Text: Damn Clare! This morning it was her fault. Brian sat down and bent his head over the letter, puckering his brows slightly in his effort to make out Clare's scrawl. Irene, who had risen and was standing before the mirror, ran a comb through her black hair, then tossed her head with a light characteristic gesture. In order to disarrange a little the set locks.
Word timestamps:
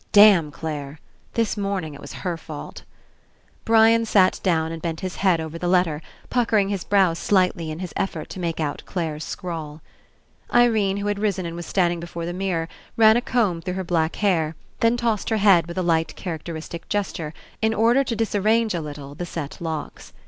Damn 0.13 0.49
Clare! 0.49 0.99
This 1.35 1.55
morning 1.55 1.93
it 1.93 2.01
was 2.01 2.11
her 2.25 2.35
fault. 2.35 2.85
Brian 3.65 4.03
sat 4.03 4.39
down 4.41 4.71
and 4.71 4.81
bent 4.81 5.01
his 5.01 5.17
head 5.17 5.39
over 5.39 5.59
the 5.59 5.67
letter, 5.67 6.01
puckering 6.31 6.69
his 6.69 6.83
brows 6.83 7.19
slightly 7.19 7.69
in 7.69 7.77
his 7.77 7.93
effort 7.95 8.27
to 8.31 8.39
make 8.39 8.59
out 8.59 8.81
Clare's 8.87 9.23
scrawl. 9.23 9.83
Irene, 10.51 10.97
who 10.97 11.05
had 11.07 11.19
risen 11.19 11.45
and 11.45 11.55
was 11.55 11.67
standing 11.67 11.99
before 11.99 12.25
the 12.25 12.33
mirror, 12.33 12.67
ran 12.97 13.15
a 13.15 13.21
comb 13.21 13.61
through 13.61 13.75
her 13.75 13.83
black 13.83 14.15
hair, 14.15 14.55
then 14.79 14.97
tossed 14.97 15.29
her 15.29 15.37
head 15.37 15.67
with 15.67 15.77
a 15.77 15.83
light 15.83 16.15
characteristic 16.15 16.89
gesture. 16.89 17.31
In 17.61 17.71
order 17.75 18.03
to 18.03 18.15
disarrange 18.15 18.73
a 18.73 18.81
little 18.81 19.13
the 19.13 19.27
set 19.27 19.59
locks. 19.61 20.13